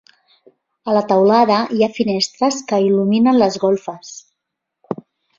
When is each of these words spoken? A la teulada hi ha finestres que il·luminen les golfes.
A 0.91 0.93
la 0.95 1.01
teulada 1.09 1.57
hi 1.75 1.83
ha 1.87 1.91
finestres 1.97 2.57
que 2.71 2.79
il·luminen 2.85 3.37
les 3.41 3.59
golfes. 3.65 4.15